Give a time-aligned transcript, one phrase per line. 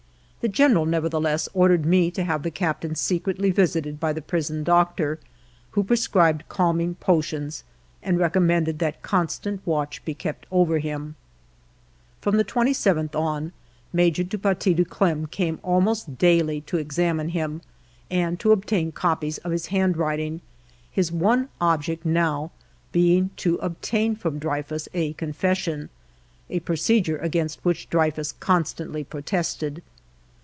[0.43, 4.63] The General, never theless, ordered me to have the Captain secretly visited by the prison
[4.63, 5.19] doctor,
[5.73, 7.63] who prescribed calming potions
[8.01, 11.13] and recommended that constant watch be kept over him.
[12.21, 13.51] From the 27th on.
[13.93, 17.61] Major du Paty de Clam came almost daily to examine him
[18.09, 20.41] and to obtain copies of his handwriting,
[20.89, 22.49] his one object now
[22.91, 25.89] being to obtain from Dreyfus a confession,
[26.49, 29.83] a procedure against which Drey fus constantly protested.